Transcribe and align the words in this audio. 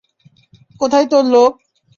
কোথায় 0.81 1.07
তোর 1.11 1.23
লোক? 1.33 1.51